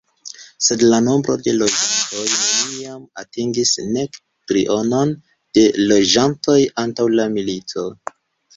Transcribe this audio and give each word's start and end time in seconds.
Sed 0.67 0.83
la 0.93 0.99
nombro 1.07 1.35
de 1.47 1.51
loĝantoj 1.57 2.23
neniam 2.37 3.03
atingis 3.25 3.75
nek 3.99 4.19
trionon 4.53 5.15
de 5.59 5.69
loĝantoj 5.93 6.59
antaŭ 6.87 7.09
la 7.21 7.31
milito. 7.39 7.89